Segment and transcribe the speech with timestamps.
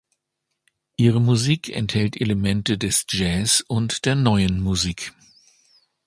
[0.97, 5.13] Ihre Musik enthält Elemente des Jazz und der Neuen Musik.